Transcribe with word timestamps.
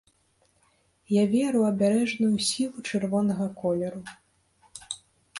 Я 1.15 1.23
веру 1.33 1.59
ў 1.65 1.67
абярэжную 1.75 2.35
сілу 2.47 2.85
чырвонага 2.93 3.45
колеру. 3.65 4.01